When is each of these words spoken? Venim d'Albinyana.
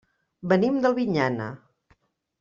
Venim 0.53 0.79
d'Albinyana. 0.85 1.51